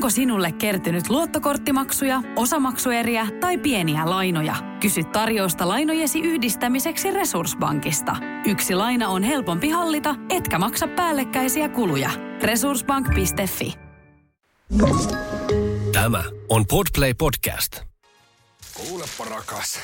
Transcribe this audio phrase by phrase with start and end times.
[0.00, 4.56] Onko sinulle kertynyt luottokorttimaksuja, osamaksueriä tai pieniä lainoja?
[4.80, 8.16] Kysy tarjousta lainojesi yhdistämiseksi Resurssbankista.
[8.46, 12.10] Yksi laina on helpompi hallita, etkä maksa päällekkäisiä kuluja.
[12.42, 13.74] Resurssbank.fi
[15.92, 17.76] Tämä on Podplay Podcast.
[18.74, 19.78] Kuulepa rakas,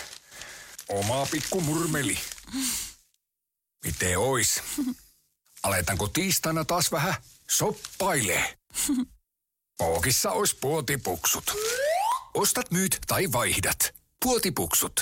[0.88, 2.18] oma pikku murmeli.
[3.84, 4.62] Miten ois?
[5.62, 7.14] Aletaanko tiistaina taas vähän
[7.50, 8.44] soppailee?
[9.78, 11.44] Pookissa ois puotipuksut.
[12.34, 13.94] Ostat, myyt tai vaihdat.
[14.24, 14.92] Puotipuksut.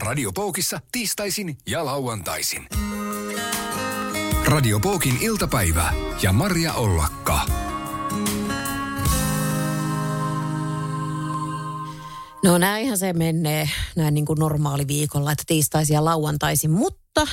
[0.00, 2.66] Radio Pookissa tiistaisin ja lauantaisin.
[4.44, 5.92] Radio Pookin iltapäivä
[6.22, 7.40] ja Maria Ollakka.
[12.44, 17.26] No näinhän se menee näin niin kuin normaali viikolla, että tiistaisin ja lauantaisin, mutta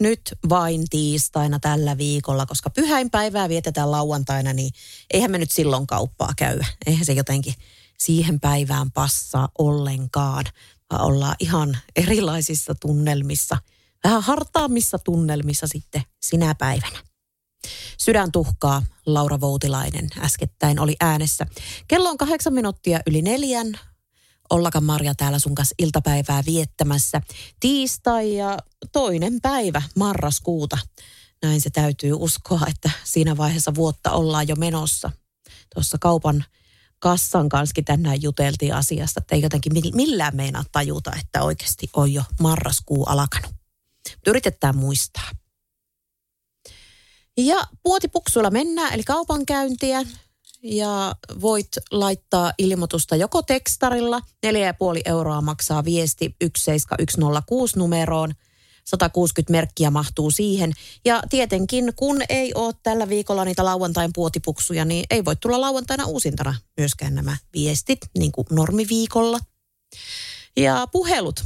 [0.00, 4.70] nyt vain tiistaina tällä viikolla, koska pyhäinpäivää vietetään lauantaina, niin
[5.10, 6.60] eihän me nyt silloin kauppaa käy.
[6.86, 7.54] Eihän se jotenkin
[7.98, 10.44] siihen päivään passaa ollenkaan,
[10.90, 13.58] vaan ollaan ihan erilaisissa tunnelmissa,
[14.04, 16.98] vähän hartaammissa tunnelmissa sitten sinä päivänä.
[17.98, 21.46] Sydän tuhkaa, Laura Voutilainen äskettäin oli äänessä.
[21.88, 23.78] Kello on kahdeksan minuuttia yli neljän.
[24.50, 27.20] Ollaka Marja täällä sun kanssa iltapäivää viettämässä.
[27.60, 28.58] Tiistai ja
[28.92, 30.78] toinen päivä marraskuuta.
[31.42, 35.10] Näin se täytyy uskoa, että siinä vaiheessa vuotta ollaan jo menossa.
[35.74, 36.44] Tuossa kaupan
[36.98, 42.22] kassan kanssa tänään juteltiin asiasta, että ei jotenkin millään meinaa tajuta, että oikeasti on jo
[42.40, 43.52] marraskuu alkanut.
[44.26, 45.30] Yritetään muistaa.
[47.36, 50.02] Ja puotipuksuilla mennään, eli kaupankäyntiä
[50.64, 58.34] ja voit laittaa ilmoitusta joko tekstarilla, 4,5 euroa maksaa viesti 17106 numeroon,
[58.84, 60.72] 160 merkkiä mahtuu siihen.
[61.04, 66.06] Ja tietenkin, kun ei ole tällä viikolla niitä lauantain puotipuksuja, niin ei voi tulla lauantaina
[66.06, 69.38] uusintana myöskään nämä viestit, niin kuin normiviikolla.
[70.56, 71.44] Ja puhelut 07003921111.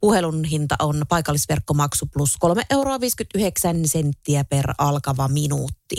[0.00, 5.96] Puhelun hinta on paikallisverkkomaksu plus 3 euroa 59 senttiä per alkava minuutti.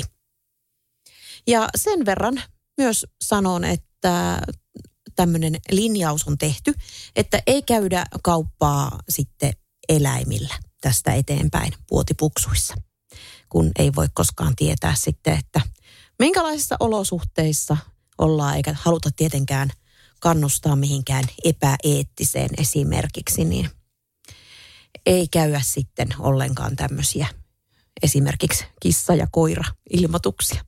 [1.47, 2.41] Ja sen verran
[2.77, 4.41] myös sanon, että
[5.15, 6.73] tämmöinen linjaus on tehty,
[7.15, 9.53] että ei käydä kauppaa sitten
[9.89, 12.73] eläimillä tästä eteenpäin puotipuksuissa,
[13.49, 15.61] kun ei voi koskaan tietää sitten, että–
[16.19, 17.77] minkälaisissa olosuhteissa
[18.17, 19.69] ollaan, eikä haluta tietenkään
[20.19, 23.69] kannustaa mihinkään epäeettiseen esimerkiksi, niin
[25.05, 27.27] ei käyä sitten ollenkaan tämmöisiä
[28.03, 30.65] esimerkiksi kissa- ja koira-ilmoituksia.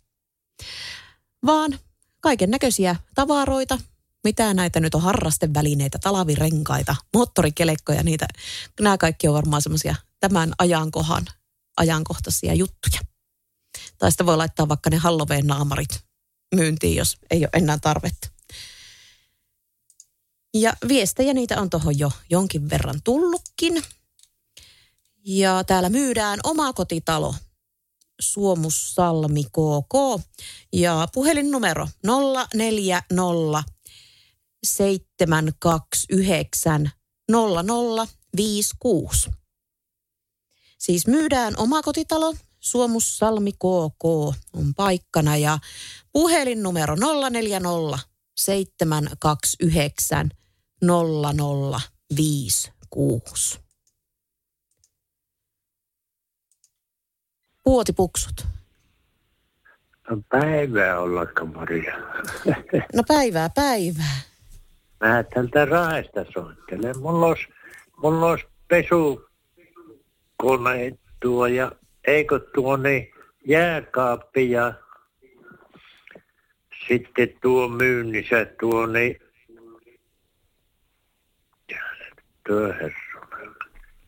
[1.46, 1.80] Vaan
[2.22, 3.80] kaiken näköisiä tavaroita,
[4.24, 8.28] mitä näitä nyt on harrastevälineitä, talavirenkaita, moottorikelekkoja, niitä,
[8.80, 11.26] nämä kaikki on varmaan semmoisia tämän ajankohan
[11.78, 13.15] ajankohtaisia juttuja.
[13.98, 16.06] Tai sitten voi laittaa vaikka ne Halloween-naamarit
[16.56, 18.28] myyntiin, jos ei ole enää tarvetta.
[20.54, 23.84] Ja viestejä niitä on tuohon jo jonkin verran tullutkin.
[25.26, 27.36] Ja täällä myydään oma kotitalo
[28.20, 30.24] Suomussalmi KK
[30.74, 31.88] ja puhelinnumero
[32.54, 33.64] 040
[34.66, 36.92] 729
[37.32, 39.30] 0056.
[40.78, 44.06] Siis myydään omakotitalo Suomussalmi KK
[44.54, 45.60] on paikkana ja
[46.14, 46.96] puhelinnumero
[47.30, 48.00] 040
[48.36, 50.30] 729
[50.82, 53.60] 0056.
[57.64, 58.48] Puotipuksut.
[60.10, 61.96] No päivää ollakka Maria.
[62.94, 64.22] No päivää, päivää.
[65.00, 67.00] Mä tältä Raesta soittelen.
[67.00, 67.48] Mulla olisi,
[67.98, 69.28] mulla olisi pesukone
[71.22, 71.72] tuo ja
[72.08, 73.12] eikö tuonne
[73.46, 74.74] jääkaappi ja
[76.88, 79.20] sitten tuo myynnissä tuonne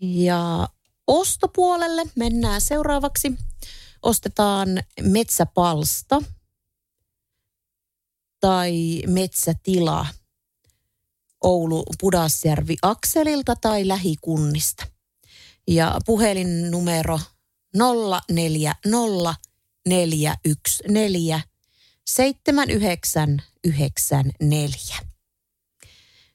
[0.00, 0.68] Ja
[1.06, 3.32] ostopuolelle mennään seuraavaksi.
[4.02, 4.68] Ostetaan
[5.02, 6.22] metsäpalsta
[8.46, 10.06] tai metsätila
[11.44, 14.86] Oulu Pudasjärvi Akselilta tai lähikunnista.
[15.68, 17.20] Ja puhelinnumero
[18.28, 19.34] 040
[19.88, 21.40] 414
[22.06, 24.96] 7994.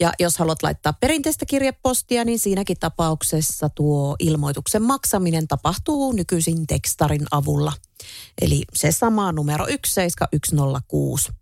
[0.00, 7.26] Ja jos haluat laittaa perinteistä kirjepostia, niin siinäkin tapauksessa tuo ilmoituksen maksaminen tapahtuu nykyisin tekstarin
[7.30, 7.72] avulla.
[8.40, 11.32] Eli se sama numero 17106.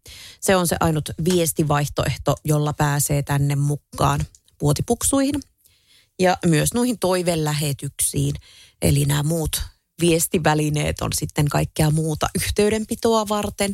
[0.40, 4.20] Se on se ainut viestivaihtoehto, jolla pääsee tänne mukaan
[4.58, 5.34] puotipuksuihin
[6.18, 8.34] ja myös noihin toivelähetyksiin.
[8.82, 9.62] Eli nämä muut
[10.00, 13.72] viestivälineet on sitten kaikkea muuta yhteydenpitoa varten.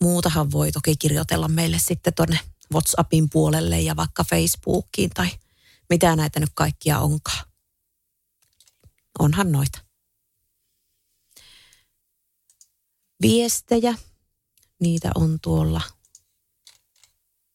[0.00, 2.38] Muutahan voi toki kirjoitella meille sitten tuonne
[2.72, 5.28] WhatsAppin puolelle ja vaikka Facebookiin tai
[5.90, 7.44] mitä näitä nyt kaikkia onkaan.
[9.18, 9.78] Onhan noita.
[13.22, 13.94] Viestejä,
[14.80, 15.80] niitä on tuolla,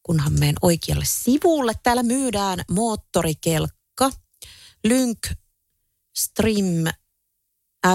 [0.06, 1.72] kunhan menen oikealle sivulle.
[1.82, 4.10] Täällä myydään moottorikelkka,
[4.84, 5.18] Lynk
[6.16, 6.84] Stream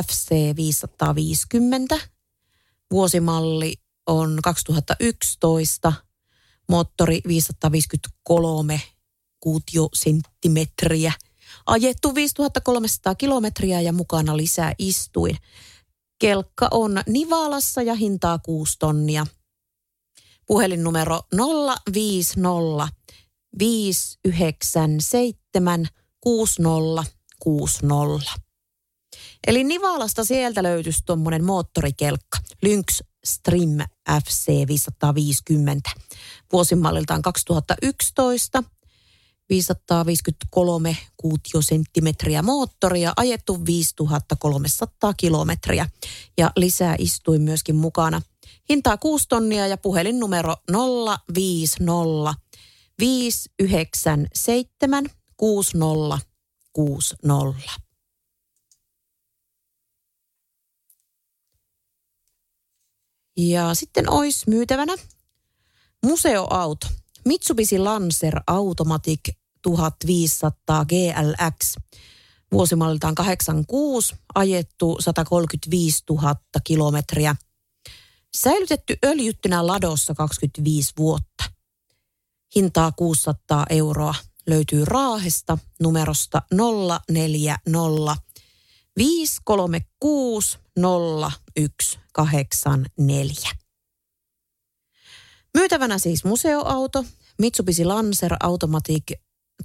[0.08, 2.00] FC 550.
[2.92, 3.74] Vuosimalli
[4.08, 5.94] on 2011,
[6.70, 8.82] moottori 553
[9.40, 11.14] kuutiosenttimetriä.
[11.66, 15.38] Ajettu 5300 kilometriä ja mukana lisää istuin.
[16.20, 19.26] Kelkka on Nivalassa ja hintaa 6 tonnia.
[20.48, 21.22] Puhelinnumero
[21.94, 22.88] 050
[23.60, 25.88] 597
[26.22, 28.32] 6060.
[29.48, 33.78] Eli Nivalasta sieltä löytyisi tuommoinen moottorikelkka, Lynx Stream
[34.26, 35.90] FC 550,
[36.54, 38.64] vuosimalliltaan 2011,
[39.50, 45.90] 553 kuutiosenttimetriä moottoria, ajettu 5300 kilometriä
[46.38, 48.22] ja lisää istui myöskin mukana.
[48.72, 50.56] Hintaa 6 tonnia ja puhelinnumero
[51.36, 52.34] 050
[53.00, 57.62] 597 6060.
[63.38, 64.96] Ja sitten olisi myytävänä
[66.06, 66.88] museoauto.
[67.26, 69.30] Mitsubishi Lancer Automatic
[69.62, 71.76] 1500 GLX.
[72.52, 77.36] Vuosimalliltaan 86, ajettu 135 000 kilometriä.
[78.38, 81.44] Säilytetty öljyttynä ladossa 25 vuotta.
[82.56, 84.16] Hintaa 600 euroa.
[84.48, 86.42] Löytyy Raahesta numerosta
[87.10, 88.18] 040
[88.98, 90.58] 536
[92.16, 93.52] 0184.
[95.54, 97.06] Myytävänä siis museoauto,
[97.40, 99.04] Mitsubishi Lancer Automatic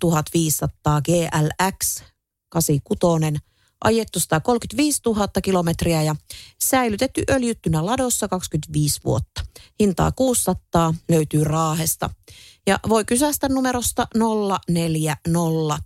[0.00, 2.02] 1500 GLX
[2.48, 3.36] 86,
[3.84, 6.16] ajettu 135 000 kilometriä ja
[6.64, 9.42] säilytetty öljyttynä ladossa 25 vuotta.
[9.80, 12.10] Hintaa 600 löytyy Raahesta.
[12.66, 14.08] Ja voi kysästä numerosta
[14.68, 15.78] 040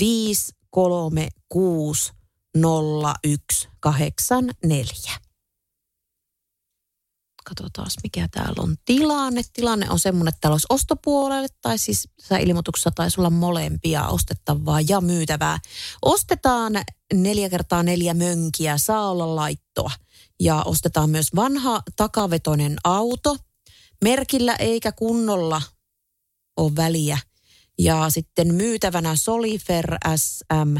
[0.00, 2.12] 536
[2.54, 5.23] 0184.
[7.48, 9.42] Katsotaan, mikä täällä on tilanne.
[9.52, 12.08] Tilanne on semmoinen, että täällä olisi ostopuolelle, tai siis
[12.40, 15.58] ilmoituksessa taisi olla molempia ostettavaa ja myytävää.
[16.02, 16.72] Ostetaan
[17.14, 19.90] neljä kertaa neljä mönkiä, saa olla laittoa.
[20.40, 23.36] Ja ostetaan myös vanha takavetoinen auto.
[24.04, 25.62] Merkillä eikä kunnolla
[26.56, 27.18] ole väliä.
[27.78, 30.76] Ja sitten myytävänä Solifer SM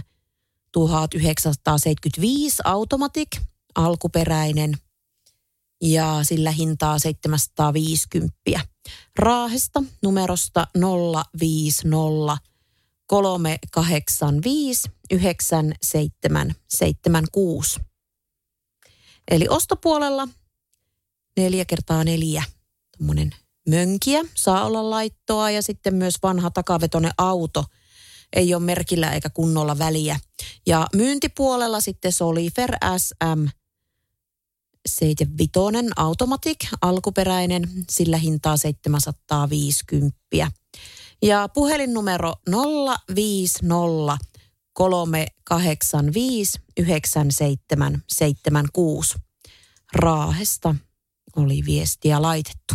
[0.72, 3.28] 1975 Automatic,
[3.74, 4.74] alkuperäinen,
[5.84, 8.34] ja sillä hintaa 750.
[9.18, 10.66] Raahesta numerosta
[11.40, 12.38] 050
[13.06, 17.80] 385 9776.
[19.30, 20.28] Eli ostopuolella
[21.36, 22.42] neljä kertaa neljä
[22.98, 23.30] tuommoinen
[23.68, 27.64] mönkiä saa olla laittoa ja sitten myös vanha takavetoinen auto
[28.32, 30.20] ei ole merkillä eikä kunnolla väliä.
[30.66, 33.46] Ja myyntipuolella sitten Solifer SM
[34.86, 40.18] 75 Automatic, alkuperäinen, sillä hintaa 750.
[41.22, 42.34] Ja puhelinnumero
[43.14, 44.18] 050
[44.72, 49.18] 385 9776.
[49.92, 50.74] Raahesta
[51.36, 52.74] oli viestiä laitettu.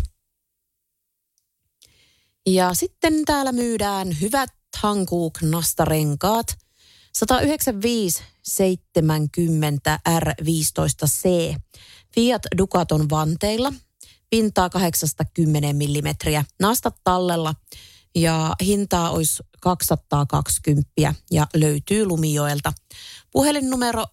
[2.48, 6.58] Ja sitten täällä myydään hyvät Hankook nastarenkaat.
[7.14, 11.56] 195 70 R15C.
[12.16, 13.74] Fiat Ducaton vanteilla.
[14.30, 16.16] Pintaa 80 mm.
[16.60, 17.56] Nastat tallella
[18.16, 20.92] ja hintaa olisi 220
[21.32, 22.74] ja löytyy Lumijoelta.
[23.32, 24.06] Puhelinnumero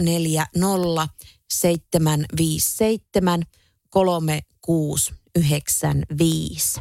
[0.00, 1.08] 040
[1.50, 3.42] 757
[3.90, 6.80] 3695.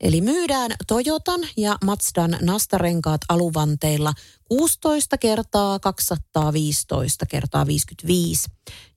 [0.00, 4.12] Eli myydään Toyotan ja Mazdan nastarenkaat aluvanteilla
[4.48, 8.48] 16 kertaa 215 kertaa 55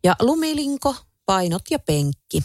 [0.03, 2.43] ja lumilinko, painot ja penkki.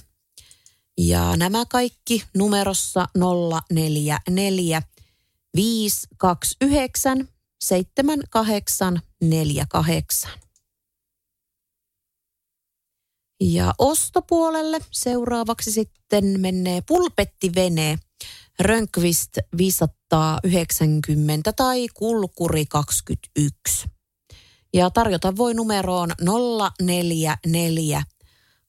[0.98, 3.08] Ja nämä kaikki numerossa
[3.70, 4.82] 044
[5.56, 7.28] 529
[7.64, 10.30] 7848.
[13.40, 17.98] Ja ostopuolelle seuraavaksi sitten menee pulpettivene
[18.60, 23.88] Rönkvist 590 tai Kulkuri 21.
[24.74, 26.10] Ja tarjota voi numeroon
[26.82, 28.02] 044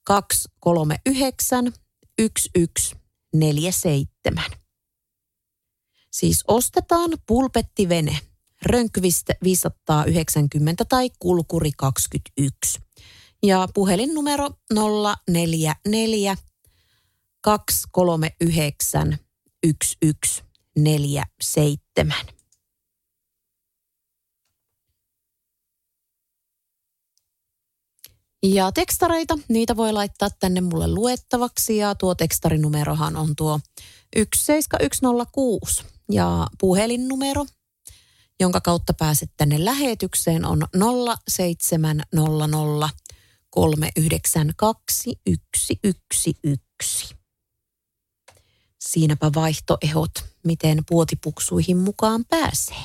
[0.04, 1.72] 239
[2.16, 4.44] 1147.
[6.10, 8.18] Siis ostetaan pulpettivene
[8.62, 12.80] Rönkvist 590 tai Kulkuri 21.
[13.42, 16.36] Ja puhelinnumero 044
[17.40, 19.18] 239
[19.62, 22.14] 1147.
[28.42, 33.60] Ja tekstareita, niitä voi laittaa tänne mulle luettavaksi ja tuo tekstarinumerohan on tuo
[34.16, 37.46] 17106 ja puhelinnumero,
[38.40, 40.66] jonka kautta pääset tänne lähetykseen on
[41.28, 42.90] 0700
[43.50, 45.20] 392
[45.56, 47.17] 111.
[48.88, 50.10] Siinäpä vaihtoehot,
[50.44, 52.84] miten puotipuksuihin mukaan pääsee.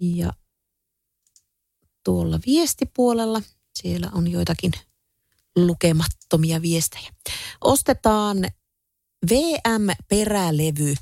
[0.00, 0.32] Ja
[2.04, 3.42] tuolla viestipuolella.
[3.78, 4.72] Siellä on joitakin
[5.56, 7.10] lukemattomia viestejä.
[7.60, 8.38] Ostetaan
[9.30, 10.94] VM-perälevy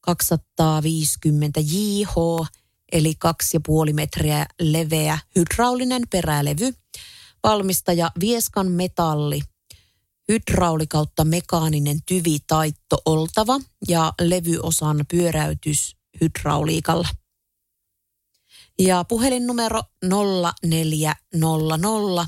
[0.00, 2.14] 250 JH,
[2.92, 3.14] eli
[3.88, 6.74] 2,5 metriä leveä hydraulinen perälevy.
[7.42, 9.42] Valmistaja Vieskan metalli,
[10.28, 17.08] hydrauli kautta mekaaninen tyvitaitto oltava ja levyosan pyöräytys hydrauliikalla.
[18.78, 22.26] Ja puhelinnumero 0400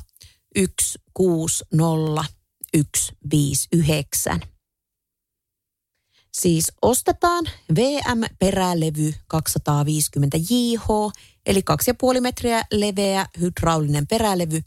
[0.54, 2.24] 160
[2.76, 4.40] 159.
[6.32, 10.86] Siis ostetaan VM-perälevy 250 JH,
[11.46, 11.60] eli
[12.14, 14.62] 2,5 metriä leveä hydraulinen perälevy,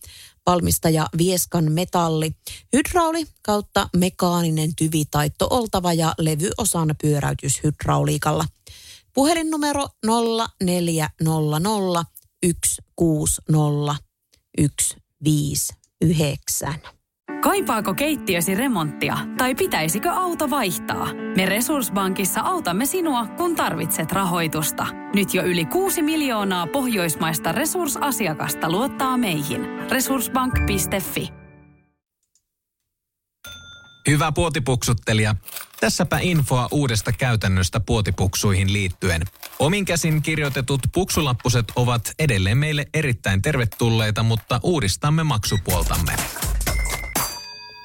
[0.46, 2.32] valmistaja Vieskan metalli,
[2.74, 8.46] hydrauli kautta mekaaninen tyvitaitto oltava ja levyosan pyöräytys hydrauliikalla.
[9.14, 12.06] Puhelinnumero 0400
[12.44, 13.96] 160
[14.58, 17.01] 159.
[17.42, 21.08] Kaipaako keittiösi remonttia tai pitäisikö auto vaihtaa?
[21.36, 24.88] Me Resurssbankissa autamme sinua, kun tarvitset rahoitusta.
[25.16, 29.62] Nyt jo yli 6 miljoonaa pohjoismaista resursasiakasta luottaa meihin.
[29.92, 31.30] Resurssbank.fi
[34.08, 35.36] Hyvä puotipuksuttelija.
[35.80, 39.22] Tässäpä infoa uudesta käytännöstä puotipuksuihin liittyen.
[39.60, 46.14] Omin käsin kirjoitetut puksulappuset ovat edelleen meille erittäin tervetulleita, mutta uudistamme maksupuoltamme.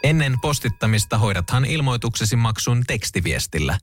[0.07, 3.79] Ennen postittamista hoidathan ilmoituksesi maksun tekstiviestillä.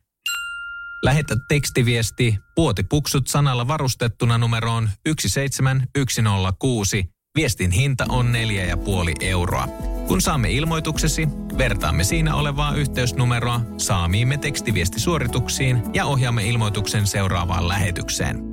[1.03, 7.05] Lähetä tekstiviesti puotipuksut sanalla varustettuna numeroon 17106.
[7.35, 8.39] Viestin hinta on 4,5
[9.21, 9.67] euroa.
[10.07, 11.27] Kun saamme ilmoituksesi,
[11.57, 18.52] vertaamme siinä olevaa yhteysnumeroa saamiimme tekstiviestisuorituksiin ja ohjaamme ilmoituksen seuraavaan lähetykseen.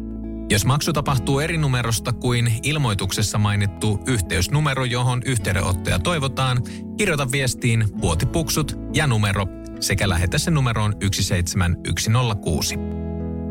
[0.50, 6.62] Jos maksu tapahtuu eri numerosta kuin ilmoituksessa mainittu yhteysnumero, johon yhteydenottoja toivotaan,
[6.99, 9.47] kirjoita viestiin puotipuksut ja numero
[9.80, 12.75] sekä lähetä se numeroon 17106.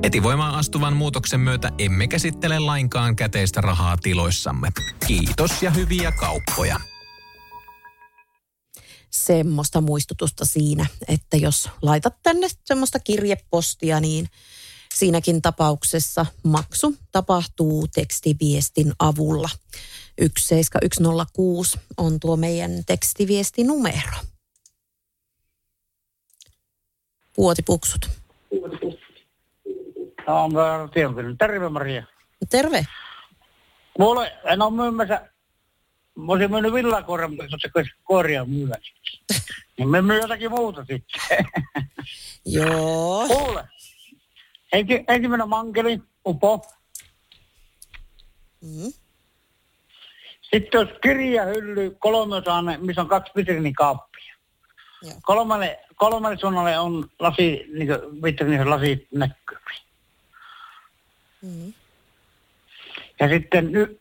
[0.04, 4.70] Heti voimaan astuvan muutoksen myötä emme käsittele lainkaan käteistä rahaa tiloissamme.
[5.08, 6.80] Kiitos ja hyviä kauppoja.
[9.10, 14.30] Semmoista muistutusta siinä, että jos laitat tänne semmoista kirjepostia, niin
[14.94, 19.50] siinäkin tapauksessa maksu tapahtuu tekstiviestin avulla.
[20.18, 24.18] 17106 on tuo meidän tekstiviestinumero.
[27.36, 28.10] Puotipuksut.
[30.28, 30.50] No,
[31.38, 32.04] terve Maria.
[32.50, 32.86] Terve.
[34.00, 35.30] Mulle, en ole myymässä,
[36.16, 37.70] mä olisin myynyt villakoiran, mutta se
[38.04, 38.76] koiria myyä.
[39.78, 41.46] Niin me myy jotakin muuta sitten.
[42.46, 43.28] Joo.
[43.28, 43.68] Kuule,
[44.74, 46.62] ensi, ensimmäinen mankeli, upo.
[48.62, 48.94] Mm.
[50.42, 54.36] Sitten olisi kirjahylly kolmiosainen, missä on kaksi vitrinikappia.
[55.02, 55.14] Joo.
[55.22, 57.90] Kolmannen, kolmannen suunnalle on lasi, niin
[58.24, 59.84] vitrinissä lasi näkyviin.
[61.42, 61.74] Mm.
[63.20, 64.00] Ja sitten y-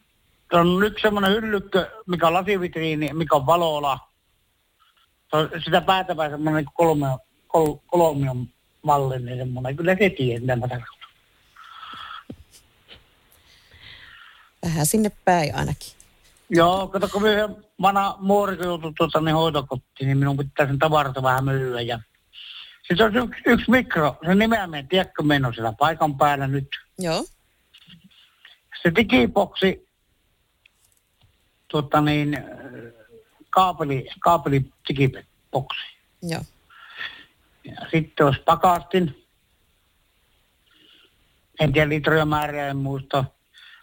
[0.53, 3.99] on yksi semmoinen hyllykkö, mikä on lasivitriini, mikä on valola.
[5.65, 8.49] Sitä päätäpää semmoinen kolmio, kol, kolmion
[8.89, 9.77] mallinen semmoinen.
[9.77, 11.09] Kyllä se tiedät, mitä mä tarkoitan.
[14.65, 15.93] Vähän sinne päin ainakin.
[16.51, 17.49] Joo, kato kun minä
[17.83, 21.81] vanha muori kun joutui tuota, niin hoitokotiin, niin minun pitää sen tavarata vähän myyä.
[21.81, 22.01] Ja...
[22.89, 26.69] Sitten on yksi, yksi mikro, se nimeä me tiedätkö, meno siellä paikan päällä nyt.
[26.99, 27.25] Joo.
[28.83, 29.89] Se digiboksi,
[31.69, 32.39] tuota niin,
[33.51, 35.81] kaapeli, kaapeli digiboksi.
[36.23, 36.43] Joo.
[37.69, 39.27] Ja sitten olisi pakastin.
[41.61, 43.25] En tiedä litroja määrää, en muista.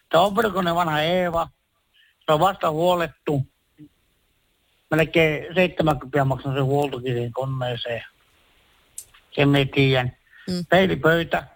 [0.09, 1.47] Tämä on ne vanha Eeva.
[2.25, 3.47] Se on vasta huolettu.
[4.91, 8.03] Melkein 70 maksan se huoltokin siihen koneeseen.
[9.31, 10.17] Sen me tiedän.
[10.47, 10.65] Mm.
[10.69, 11.47] Peilipöytä.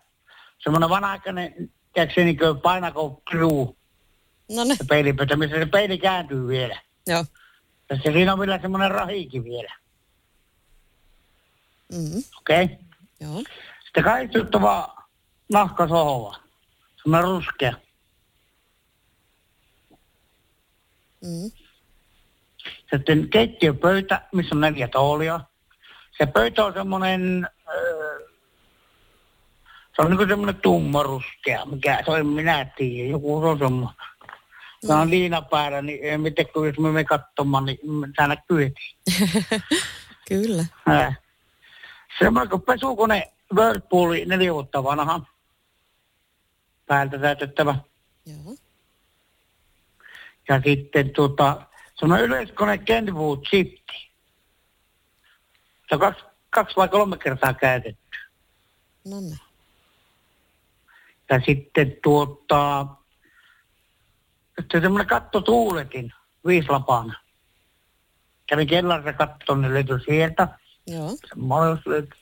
[0.59, 3.79] Semmoinen vanha-aikainen, tiedätkö se niin painako kruu,
[4.49, 6.81] No peilipöytä, missä se peili kääntyy vielä.
[7.07, 7.25] Joo.
[7.89, 9.75] Ja se, siinä on vielä semmoinen rahikin vielä.
[11.91, 12.23] Mm.
[12.37, 12.63] Okei?
[12.63, 12.77] Okay?
[13.21, 13.43] Joo.
[13.85, 14.95] Sitten kaistuttava
[15.53, 16.35] nahkasohva.
[17.03, 17.73] Semmoinen ruskea.
[21.23, 21.51] Mm.
[22.91, 25.39] Sitten keittiöpöytä, missä on neljä toolia.
[26.17, 28.19] Se pöytä on semmoinen, öö,
[29.95, 33.95] se on niin semmoinen tummaruskea, mikä se on, minä tiedä, joku se on semmoinen.
[34.87, 37.79] Se on liina päällä, niin miten kun jos me menemme katsomaan, niin
[38.15, 38.95] tämä näkyy heti.
[40.29, 40.65] Kyllä.
[40.87, 41.15] Ää.
[42.17, 45.21] Semmoinen kuin pesukone Whirlpool neljä vuotta vanha.
[46.85, 47.75] Päältä täytettävä.
[48.25, 48.55] Joo.
[50.49, 51.61] Ja sitten tuota,
[51.95, 54.11] semmoinen yleiskone Kenwood Shifti.
[55.89, 58.17] Se on kaksi, kaksi vai kolme kertaa käytetty.
[59.05, 59.39] No niin.
[61.29, 62.85] Ja sitten tuota,
[64.59, 66.13] sitten semmoinen kattotuuletin,
[66.45, 67.13] viislapana.
[68.47, 70.47] Kävin kellarissa kattoon, ne löytyi sieltä.
[70.93, 71.09] Joo.
[71.29, 72.19] Semmoinen löytyi.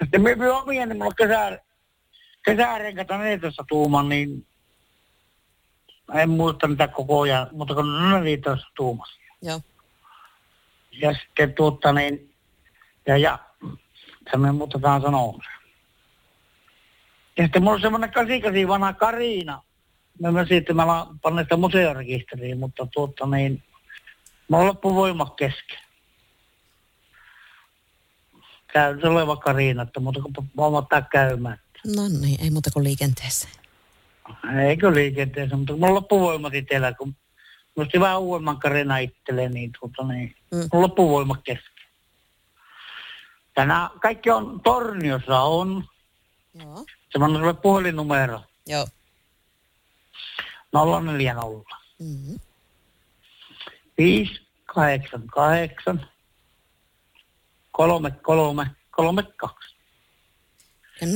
[0.00, 1.60] Ja sitten me myy omia, niin mulla on kesä,
[2.44, 4.46] kesärenkata 14 tuuman, niin
[6.14, 9.20] en muista mitä koko ajan, mutta kun ne on 15 tuumassa.
[9.42, 9.60] Joo.
[10.92, 12.34] Ja sitten tuota niin,
[13.06, 13.38] ja, ja
[14.30, 15.38] se me muutetaan sanoa.
[17.36, 19.62] Ja sitten mulla on semmoinen 88 vanha Karina.
[20.20, 23.62] Mä myös sitten mä panna sitä museorekisteriin, mutta tuota niin,
[24.48, 25.85] mä oon loppuvoimat kesken.
[28.76, 28.94] Käy
[29.44, 31.58] Karina, että muuta kuin voin ottaa käymään.
[31.96, 33.52] No niin, ei muuta kuin liikenteeseen.
[34.68, 37.16] Eikö liikenteessä, mutta kun mulla loppuvoimat itsellä, kun
[37.76, 40.58] musta vähän uudemman Karina itselleen, niin tuota niin, Mm.
[40.72, 41.72] mulla loppuvoimat kesken.
[43.56, 45.84] Nämä kaikki on, Torniossa on,
[46.54, 46.84] Joo.
[47.12, 48.86] semmoinen sulle puhelinnumero, Joo.
[50.72, 52.40] 040 Mm-hmm.
[53.98, 56.08] 588
[57.76, 59.76] 33 32.
[61.00, 61.10] Ja 0405883332.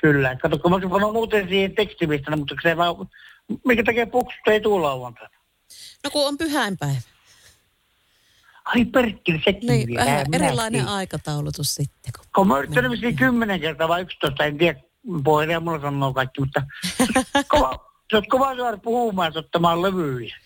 [0.00, 2.94] Kyllä, kato, kun mä olisin voinut muuten siihen tekstiviestänä, mutta se vaan,
[3.64, 5.34] mikä tekee puksut ei tule lauantaina.
[6.04, 7.00] No kun on pyhäinpäivä.
[8.64, 10.04] Ai perkkeli, sekin Niin, vielä.
[10.04, 10.46] vähän Minäkin.
[10.46, 12.12] erilainen aikataulutus sitten.
[12.18, 12.26] Kun...
[12.34, 14.80] Kun mä yrittänyt kymmenen kertaa vai 11, en tiedä,
[15.24, 16.62] puhelia mulla sanoo kaikki, mutta
[17.48, 20.36] kova, sä oot kova saada puhumaan ottamaan levyjä.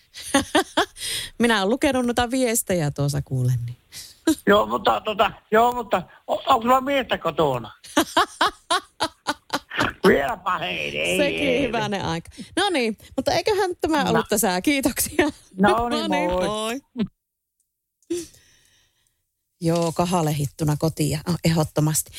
[1.39, 3.59] Minä olen lukenut noita viestejä tuossa kuulen.
[3.65, 3.77] Niin.
[4.47, 7.71] joo, mutta, tota, joo, mutta on, onko sulla miestä kotona?
[10.07, 11.01] Vielä paheiden.
[11.01, 11.61] ei, Sekin ei.
[11.67, 12.29] hyvänen aika.
[12.55, 14.09] No niin, mutta eiköhän tämä No.
[14.09, 14.61] ollut tässä.
[14.61, 15.29] Kiitoksia.
[15.57, 16.47] No niin, moi.
[16.47, 17.05] moi.
[19.61, 22.11] Joo, kahalehittuna kotiin oh, ehdottomasti.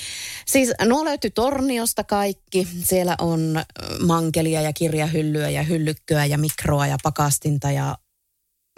[0.47, 2.69] Siis nuo löytyi Torniosta kaikki.
[2.83, 3.65] Siellä on
[4.07, 7.99] mankelia ja kirjahyllyä ja hyllykköä ja mikroa ja pakastinta ja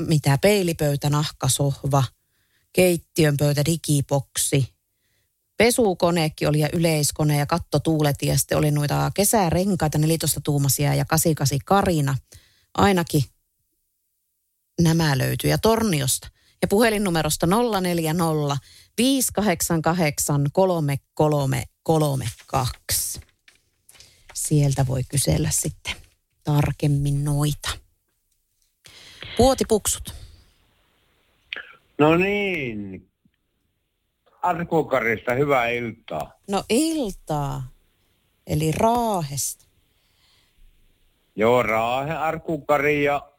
[0.09, 2.05] mitä peilipöytä, nahkasohva,
[2.73, 4.75] keittiön pöytä, digiboksi.
[5.57, 11.59] Pesukoneekin oli ja yleiskone ja kattotuulet ja sitten oli noita kesärenkaita 14 tuumasia ja 88
[11.65, 12.17] Karina.
[12.75, 13.25] Ainakin
[14.81, 16.29] nämä löytyy ja Torniosta.
[16.63, 17.47] Ja puhelinnumerosta
[17.81, 18.57] 040
[18.99, 23.21] 588 3332.
[24.35, 25.95] Sieltä voi kysellä sitten
[26.45, 27.71] tarkemmin noita.
[29.37, 30.15] Puotipuksut.
[31.99, 33.11] No niin.
[34.43, 36.33] Arkukarista hyvää iltaa.
[36.51, 37.69] No iltaa.
[38.47, 39.67] Eli Raahesta.
[41.37, 43.33] Joo, Raahe Arkukari ja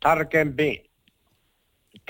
[0.00, 0.89] tarkempi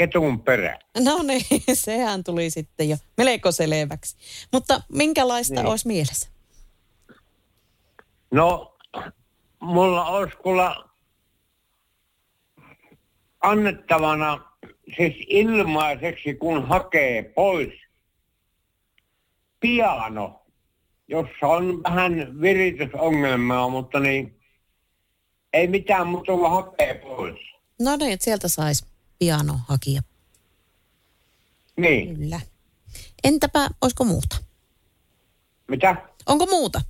[0.00, 0.78] ketun perä.
[1.04, 4.16] No niin, sehän tuli sitten jo melko selväksi.
[4.52, 5.66] Mutta minkälaista niin.
[5.66, 6.28] Olisi mielessä?
[8.30, 8.76] No,
[9.60, 10.90] mulla olisi kuulla
[13.40, 14.52] annettavana
[14.96, 17.72] siis ilmaiseksi, kun hakee pois
[19.60, 20.42] piano,
[21.08, 24.40] jossa on vähän viritysongelmaa, mutta niin
[25.52, 27.38] ei mitään muuta hakee pois.
[27.80, 28.89] No niin, että sieltä saisi
[29.20, 30.02] piano hakia.
[31.76, 32.40] Niin, Kyllä.
[33.24, 34.36] Entäpä, olisiko muuta?
[35.68, 35.96] mitä?
[36.26, 36.80] Onko muuta?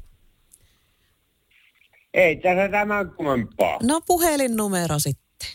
[2.15, 3.79] Ei tässä tämän kummempaa.
[3.83, 5.49] No puhelinnumero sitten.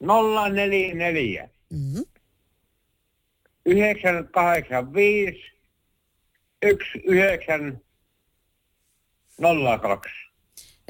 [0.00, 2.04] 044 Mm-hmm.
[3.66, 5.38] 985
[9.40, 10.10] 1902.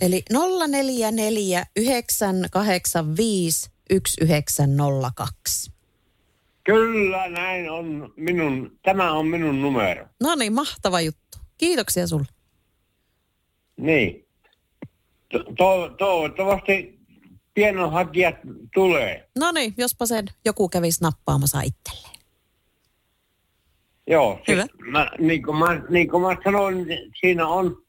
[0.01, 5.73] Eli 044 985 1902.
[6.65, 10.07] Kyllä näin on minun, tämä on minun numero.
[10.21, 11.39] No niin, mahtava juttu.
[11.59, 12.27] Kiitoksia sulle.
[13.77, 14.27] Niin.
[15.29, 17.01] To- to- toivottavasti
[17.55, 18.37] pienonhakijat
[18.75, 19.29] tulee.
[19.39, 22.21] No niin, jospa sen joku kävisi nappaamassa itselleen.
[24.07, 24.67] Joo, Hyvä.
[24.91, 26.87] Mä, niin, kuin mä, niin kuin mä sanoin,
[27.21, 27.83] siinä on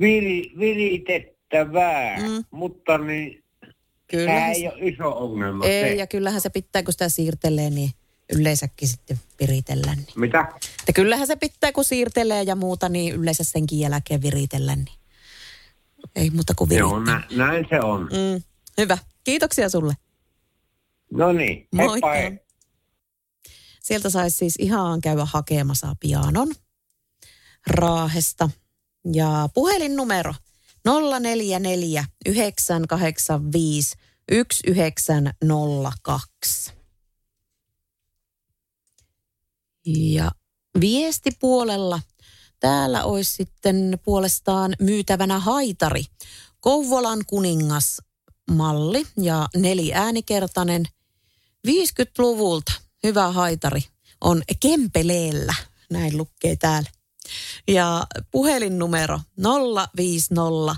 [0.00, 2.44] viri, viritettävää, mm.
[2.50, 3.44] mutta niin,
[4.10, 4.32] Kyllä.
[4.32, 5.64] tämä ei ole iso ongelma.
[5.64, 5.94] Ei, se.
[5.94, 7.90] ja kyllähän se pitää, kun sitä siirtelee, niin
[8.32, 9.94] yleensäkin sitten viritellä.
[9.94, 10.06] Niin.
[10.16, 10.40] Mitä?
[10.80, 14.76] Että kyllähän se pitää, kun siirtelee ja muuta, niin yleensä senkin jälkeen viritellä.
[14.76, 14.98] Niin.
[16.16, 16.90] Ei muuta kuin virittää.
[16.90, 18.02] Joo, nä, näin se on.
[18.02, 18.42] Mm,
[18.78, 18.98] hyvä.
[19.24, 19.94] Kiitoksia sulle.
[21.12, 22.40] No niin, hei.
[23.82, 26.48] Sieltä saisi siis ihan käydä hakemassa pianon.
[27.66, 28.50] Raahesta.
[29.12, 30.34] Ja puhelinnumero
[30.84, 33.96] 044 985
[34.30, 36.72] 1902.
[39.86, 40.30] Ja
[40.80, 42.00] viestipuolella
[42.60, 46.04] täällä olisi sitten puolestaan myytävänä haitari.
[46.60, 48.02] Kouvolan kuningas
[48.50, 50.84] malli ja neliäänikertainen
[51.68, 52.72] 50-luvulta.
[53.02, 53.80] Hyvä haitari
[54.20, 55.54] on Kempeleellä,
[55.90, 56.90] näin lukee täällä.
[57.68, 59.20] Ja puhelinnumero
[59.96, 60.76] 050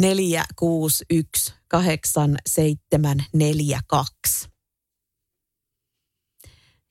[0.00, 4.48] 461 8742.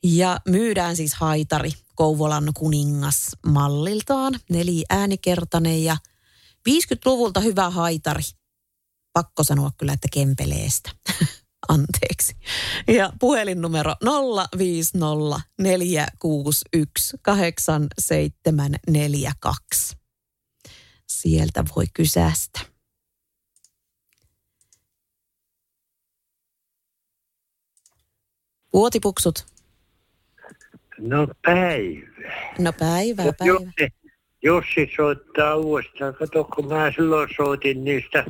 [0.03, 5.97] Ja myydään siis haitari Kouvolan kuningas malliltaan, neli äänikertainen ja
[6.69, 8.23] 50-luvulta hyvä haitari.
[9.13, 10.91] Pakko sanoa kyllä, että kempeleestä.
[11.69, 12.35] Anteeksi.
[12.87, 13.95] Ja puhelinnumero
[14.57, 19.97] 050 461 8742.
[21.07, 22.59] Sieltä voi kysästä.
[28.73, 29.45] Vuotipuksut.
[30.99, 32.31] No päivä.
[32.59, 33.47] No päivää, Ja päivää.
[33.47, 33.93] Jussi,
[34.43, 36.15] Jussi soittaa uudestaan.
[36.15, 38.25] Kato, kun mä silloin soitin niistä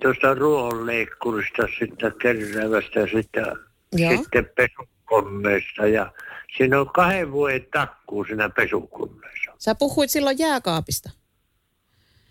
[0.00, 3.46] tuosta ruohonleikkurista, sitten keräävästä, sitten,
[3.92, 4.16] Joo.
[4.16, 5.86] sitten pesukoneesta.
[5.86, 6.12] Ja
[6.56, 9.50] siinä on kahden vuoden takkuu siinä pesukoneessa.
[9.58, 11.10] Sä puhuit silloin jääkaapista.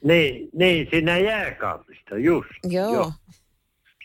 [0.03, 2.49] Niin, niin siinä jääkaapista, just.
[2.63, 2.93] Joo.
[2.93, 3.11] Joo.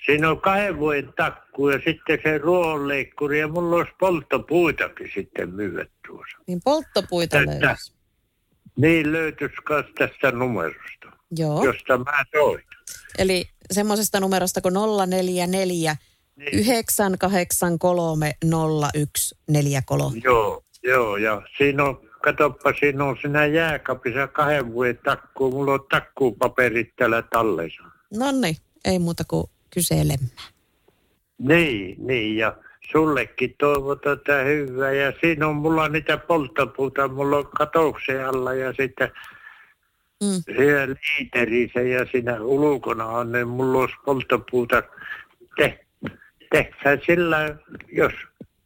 [0.07, 5.87] Siinä on kahden vuoden takku ja sitten se ruohonleikkuri ja mulla olisi polttopuitakin sitten myydä
[6.07, 6.39] tuossa.
[6.47, 7.94] Niin polttopuita Tästä.
[8.77, 11.65] Niin löytyisi myös tästä numerosta, Joo.
[11.65, 12.79] josta mä soitan.
[13.19, 14.75] Eli semmoisesta numerosta kuin
[15.07, 15.97] 044
[16.37, 16.49] Niin.
[16.55, 20.21] 983 0143.
[20.25, 25.51] Joo, joo, ja siinä on, katoppa, siinä on siinä jääkaapissa kahden vuoden takku.
[25.51, 27.83] Mulla on takkupaperit täällä tallessa.
[28.17, 30.53] No niin, ei muuta kuin kyselemään.
[31.39, 32.57] Niin, niin, ja
[32.93, 34.93] sullekin toivotan tätä hyvää.
[34.93, 39.11] Ja siinä on mulla niitä polttopuuta, mulla on katouksen alla ja sitten
[40.23, 40.55] Mm.
[40.57, 44.83] siellä liiterissä ja siinä ulkona on, niin mulla olisi polttopuuta.
[45.57, 45.85] Te,
[46.53, 47.57] tehdään sillä,
[47.93, 48.13] jos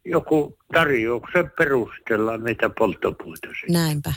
[0.05, 3.49] joku tarjouksen perusteella niitä polttopuita.
[3.61, 3.81] Siinä.
[3.83, 4.13] Näinpä.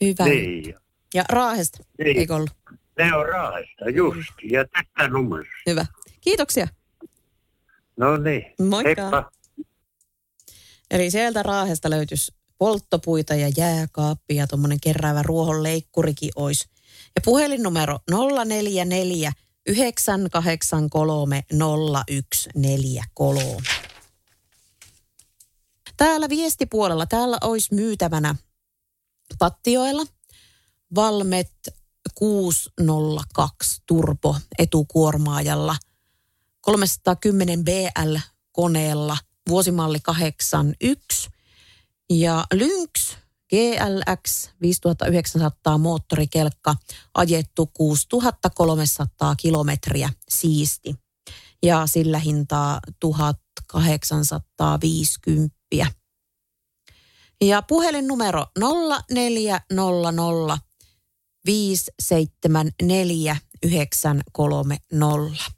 [0.00, 0.24] Hyvä.
[0.24, 0.74] Niin,
[1.14, 2.16] Ja Raahesta, Niin.
[2.18, 2.50] eikö ollut?
[2.98, 4.32] ne on raahesta, just.
[4.42, 5.52] Ja tästä numerosta.
[5.66, 5.86] Hyvä.
[6.20, 6.66] Kiitoksia.
[7.98, 9.02] No niin, Moikka.
[9.02, 9.30] heippa.
[10.90, 16.68] Eli sieltä Raahesta löytyisi polttopuita ja jääkaappi ja tuommoinen keräävä ruohonleikkurikin olisi.
[17.14, 17.98] Ja puhelinnumero
[18.44, 19.32] 044
[19.66, 23.56] 983 0143.
[25.96, 28.34] Täällä viestipuolella, täällä olisi myytävänä
[29.38, 30.02] Pattioilla
[30.94, 31.52] Valmet
[32.14, 35.76] 602 Turbo etukuormaajalla
[36.68, 38.16] 310 BL
[38.52, 39.16] koneella
[39.48, 41.30] vuosimalli 81
[42.10, 43.16] ja Lynx
[43.50, 46.76] GLX 5900 moottorikelkka
[47.14, 50.94] ajettu 6300 kilometriä siisti
[51.62, 55.56] ja sillä hintaa 1850.
[57.40, 60.58] Ja puhelinnumero 0400
[61.46, 65.57] 574 930.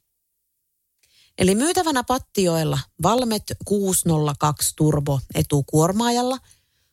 [1.40, 6.38] Eli myytävänä Pattioella Valmet 602 Turbo etukuormaajalla,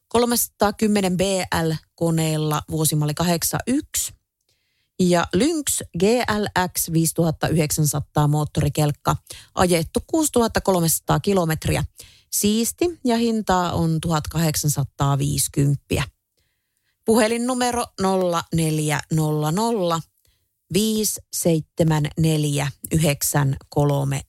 [0.07, 4.13] 310 BL koneella vuosimalli 81
[4.99, 9.15] ja Lynx GLX 5900 moottorikelkka
[9.55, 11.83] ajettu 6300 kilometriä.
[12.31, 16.03] Siisti ja hintaa on 1850.
[17.05, 17.85] Puhelinnumero
[18.55, 20.01] 0400
[20.73, 24.27] 574 930.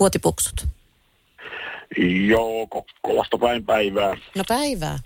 [0.00, 0.66] Vuotipuksut.
[2.26, 4.16] Joo, Kokkolasta päin päivää.
[4.36, 4.98] No päivää.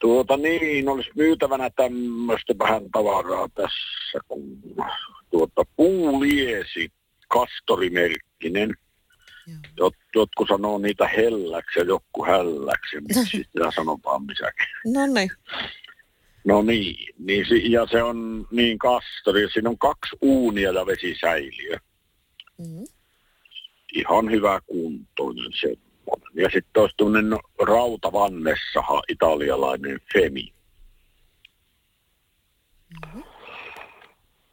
[0.00, 4.62] Tuota niin, olisi myytävänä tämmöistä vähän tavaraa tässä, kun
[5.30, 6.92] tuota puuliesi,
[7.28, 8.74] kastorimerkkinen.
[9.76, 14.66] Jot, jotkut sanoo niitä helläksi ja joku hälläksi, mutta sitä sanotaan missäkin.
[14.94, 15.30] No niin.
[16.44, 21.76] No niin, niin si- ja se on niin kastori, siinä on kaksi uunia ja vesisäiliö.
[22.58, 22.84] Mm.
[23.94, 26.30] Ihan hyvä kuntoinen semmoinen.
[26.34, 30.52] Ja sitten olisi tuommoinen rautavannessaha italialainen Femi.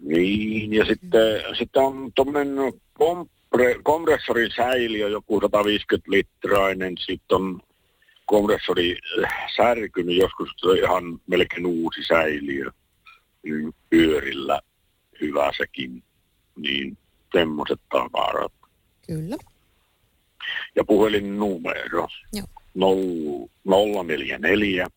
[0.02, 2.48] Niin, ja sitten, sitten on tuommoinen
[3.58, 7.62] pre- kompressorin säiliö joku 150 litrainen, sitten on
[8.28, 12.72] kompressori äh, särkynyt, joskus ihan melkein uusi säiliö
[13.44, 14.62] niin pyörillä,
[15.22, 16.04] hyvä sekin,
[16.56, 16.98] niin
[17.32, 18.54] semmoiset tavarat.
[19.08, 19.36] Kyllä.
[20.76, 22.48] Ja puhelinnumero Joo.
[24.04, 24.88] 044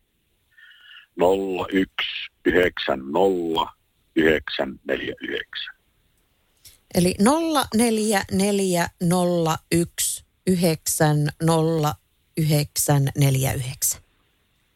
[1.18, 3.72] 0190
[4.16, 5.74] 949.
[6.94, 7.14] Eli
[12.40, 13.98] 0440190949.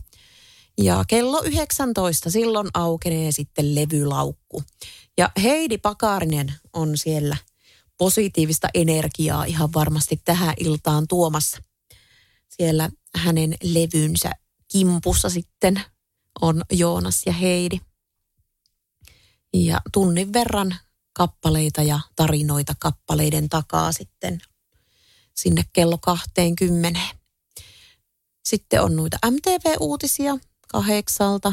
[0.79, 4.63] Ja kello 19 silloin aukenee sitten levylaukku.
[5.19, 7.37] Ja Heidi Pakarinen on siellä
[7.99, 11.59] positiivista energiaa ihan varmasti tähän iltaan tuomassa.
[12.49, 14.31] Siellä hänen levynsä
[14.73, 15.81] kimpussa sitten
[16.41, 17.81] on Joonas ja Heidi.
[19.55, 20.77] Ja tunnin verran
[21.13, 24.41] kappaleita ja tarinoita kappaleiden takaa sitten
[25.35, 27.01] sinne kello 20.
[28.45, 30.37] Sitten on noita MTV-uutisia
[30.69, 31.53] kahdeksalta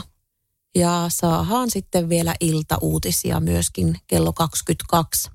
[0.76, 5.30] ja saahaan sitten vielä iltauutisia myöskin kello 22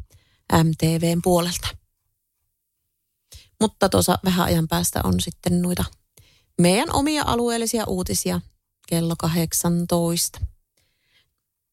[0.65, 1.78] MTVn puolelta.
[3.61, 5.85] Mutta tuossa vähän ajan päästä on sitten noita
[6.61, 8.41] meidän omia alueellisia uutisia
[8.89, 10.41] kello 18.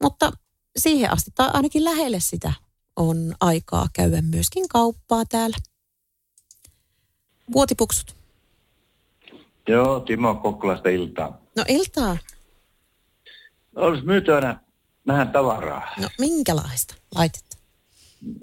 [0.04, 0.32] Mutta
[0.78, 2.54] siihen asti, tai ainakin lähelle sitä,
[2.95, 5.58] on aikaa käydä myöskin kauppaa täällä.
[7.54, 8.15] Vuotipuksut.
[9.67, 11.41] Joo, Timo Kokkolasta iltaa.
[11.58, 12.17] No iltaa.
[13.76, 14.60] Olisi myytävänä
[15.08, 15.93] vähän tavaraa.
[16.02, 17.58] No minkälaista laitetta?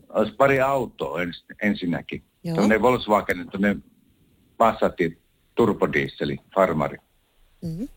[0.08, 2.24] Olisi pari autoa ens, ensinnäkin.
[2.44, 2.56] Joo.
[2.56, 3.76] Tuonne Volkswagen, tuonne
[4.56, 5.18] Passati
[5.54, 6.98] turbodieseli, farmari.
[7.62, 7.88] Mm-hmm.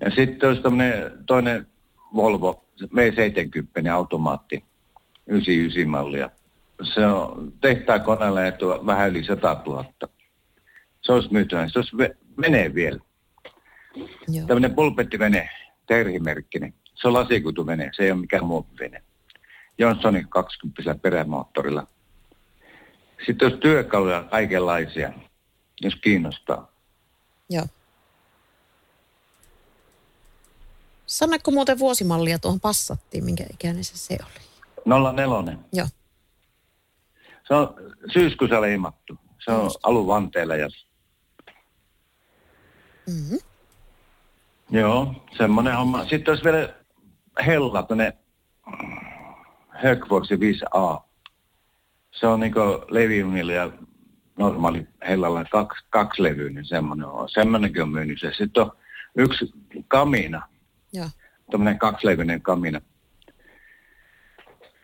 [0.00, 1.66] Ja sitten olisi tämmöinen toinen
[2.14, 4.64] Volvo V70 automaatti,
[5.26, 6.30] 99 mallia.
[6.94, 9.84] Se on tehtaan koneella ja tuo vähän yli 100 000.
[11.02, 11.68] Se olisi myytävänä.
[11.68, 12.98] Se olisi ve- vene vielä.
[14.28, 14.46] Joo.
[14.46, 15.50] Tämmöinen pulpettivene,
[15.86, 16.74] terhimerkkinen.
[16.94, 19.02] Se on lasikutuvene, se ei ole mikään muovivene.
[19.78, 21.86] Johnsonin 20 perämoottorilla.
[23.26, 25.12] Sitten olisi työkaluja kaikenlaisia,
[25.80, 26.72] jos kiinnostaa.
[27.50, 27.66] Joo.
[31.06, 35.14] Sanoitko muuten vuosimallia tuohon passattiin, minkä ikäinen se se oli?
[35.42, 35.56] 04.
[35.72, 35.86] Joo.
[37.48, 37.74] Se on
[38.12, 39.18] syyskuussa leimattu.
[39.44, 39.78] Se on Just.
[39.82, 40.68] aluvanteella ja
[43.06, 43.38] Mm-hmm.
[44.70, 46.04] joo, semmoinen homma.
[46.06, 46.74] Sitten olisi vielä
[47.46, 48.12] hella tuonne
[49.68, 51.02] Högforsi 5A.
[52.12, 53.70] Se on niinku leviunilla ja
[54.38, 57.28] normaali hellalla kaksi, kaksi levyä, niin semmoinen on.
[57.28, 58.32] Semmoinenkin on myynyt se.
[58.38, 58.72] Sitten on
[59.16, 59.52] yksi
[59.88, 60.48] kamina,
[60.92, 61.06] Joo.
[61.50, 62.80] tämmöinen kaksilevyinen kamina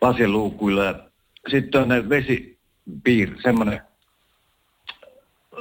[0.01, 0.83] lasiluukuilla.
[0.83, 1.09] Ja
[1.51, 3.81] sitten on ne vesipiir, semmoinen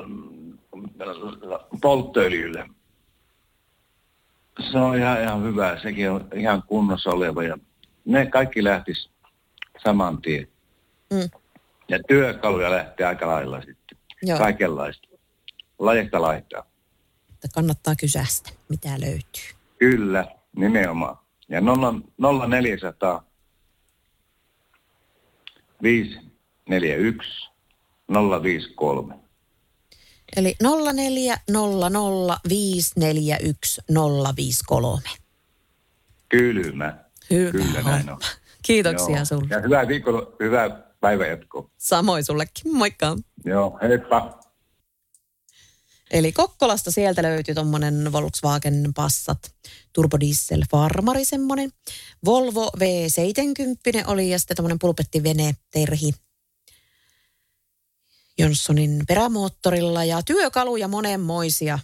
[0.07, 0.59] mm,
[1.81, 2.69] polttoöljyllä.
[4.73, 5.79] Se on ihan, ihan hyvä.
[5.83, 7.43] Sekin on ihan kunnossa oleva.
[7.43, 7.59] Ja
[8.05, 9.11] ne kaikki lähtis
[9.85, 10.49] saman tien.
[11.11, 11.31] Mm.
[11.89, 13.99] Ja työkaluja lähtee aika lailla sitten.
[14.22, 14.39] Joo.
[14.39, 15.09] kaikenlaista.
[15.78, 16.66] Lajesta laittaa.
[17.34, 19.57] Että kannattaa kysästä, mitä löytyy.
[19.78, 20.26] Kyllä,
[20.57, 21.18] nimenomaan.
[21.49, 23.24] Ja 0, 0400
[25.82, 27.51] 541
[28.43, 29.14] 053.
[30.37, 30.66] Eli 0400541053.
[36.28, 36.97] Kylmä.
[37.30, 38.18] Hyvä Kyllä näin on.
[38.62, 39.24] Kiitoksia Joo.
[39.24, 39.47] sulle.
[39.51, 41.71] Ja hyvää viikolla, hyvää päivänjatkoa.
[41.79, 42.77] Samoin sullekin.
[42.77, 43.17] Moikka.
[43.45, 44.41] Joo, heippa.
[46.11, 49.55] Eli Kokkolasta sieltä löytyy tuommoinen Volkswagen Passat
[49.93, 51.73] turbodiesel farmari semmoinen.
[52.25, 56.13] Volvo V70 oli ja sitten tuommoinen pulpettivene Terhi
[58.39, 61.79] Jonssonin perämoottorilla ja työkaluja monenmoisia.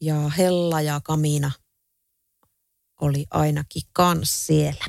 [0.00, 1.52] Ja Hella ja Kamina
[3.00, 4.84] oli ainakin kans siellä.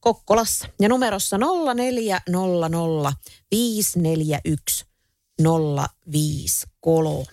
[0.00, 0.68] Kokkolassa.
[0.80, 3.12] Ja numerossa 0400
[3.50, 4.84] 541
[6.12, 7.26] 053.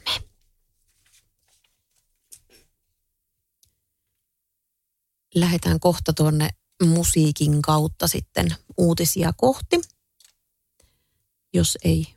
[5.36, 6.50] lähdetään kohta tuonne
[6.84, 9.82] musiikin kautta sitten uutisia kohti,
[11.54, 12.08] jos ei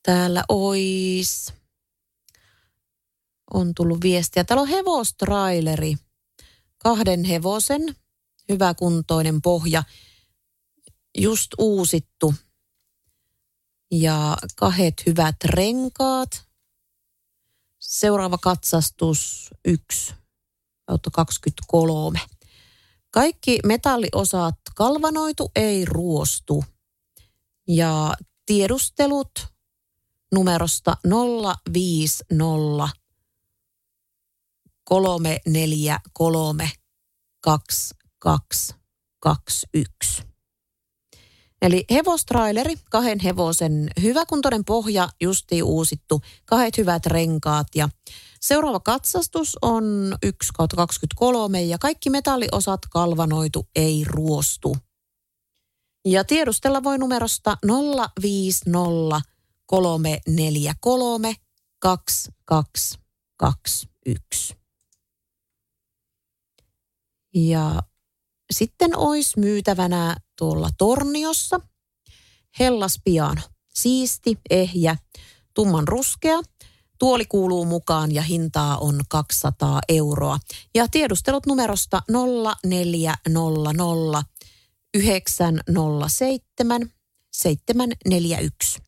[0.03, 1.53] Täällä ois,
[3.53, 4.43] on tullut viestiä.
[4.43, 5.95] Täällä on hevostraileri
[6.77, 7.95] kahden hevosen,
[8.49, 9.83] hyväkuntoinen pohja,
[11.17, 12.33] just uusittu
[13.91, 16.52] ja kahdet hyvät renkaat.
[17.93, 20.13] Seuraava katsastus 1,
[21.11, 22.19] 23.
[23.11, 26.65] Kaikki metalliosat kalvanoitu ei ruostu.
[27.67, 28.13] Ja
[28.45, 29.31] tiedustelut
[30.31, 30.97] numerosta
[31.73, 32.89] 050
[34.83, 36.71] 343
[37.41, 40.32] 2221.
[41.63, 47.89] Eli hevostraileri, kahden hevosen hyväkuntoinen pohja, justi uusittu, kahdet hyvät renkaat ja
[48.41, 54.77] seuraava katsastus on 1 23 ja kaikki metalliosat kalvanoitu, ei ruostu.
[56.05, 57.57] Ja tiedustella voi numerosta
[58.21, 59.21] 050
[59.65, 61.35] 343
[61.79, 64.57] 2221.
[67.33, 67.83] Ja
[68.53, 71.59] sitten olisi myytävänä tuolla Torniossa
[72.59, 73.41] Hellas Piano.
[73.73, 74.97] Siisti, ehjä,
[75.53, 76.41] tumman ruskea.
[76.99, 80.39] Tuoli kuuluu mukaan ja hintaa on 200 euroa.
[80.75, 82.01] Ja tiedustelut numerosta
[82.63, 84.23] 0400
[84.93, 86.91] 907
[87.31, 88.79] 741.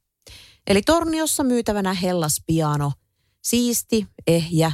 [0.67, 2.91] Eli Torniossa myytävänä Hellas Piano.
[3.41, 4.71] Siisti, ehjä,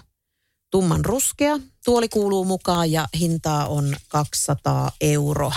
[0.72, 1.60] tumman ruskea.
[1.86, 5.56] Tuoli kuuluu mukaan ja hintaa on 200 euroa.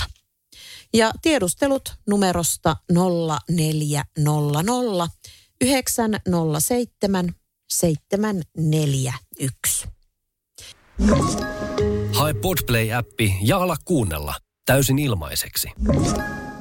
[0.94, 5.08] Ja tiedustelut numerosta 0400
[6.26, 7.34] 907
[7.68, 9.88] 741.
[12.12, 14.34] Hae Podplay-appi ja ala kuunnella
[14.66, 15.68] täysin ilmaiseksi.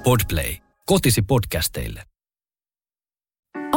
[0.04, 2.04] Podplay, kotisi podcasteille.